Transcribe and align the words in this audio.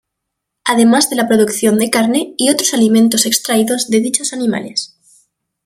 Además 0.65 1.11
de 1.11 1.15
la 1.15 1.27
producción 1.27 1.77
de 1.77 1.91
carne 1.91 2.33
y 2.39 2.49
otros 2.49 2.73
alimentos 2.73 3.27
extraídos 3.27 3.87
de 3.91 3.99
dichos 3.99 4.33
animales. 4.33 4.97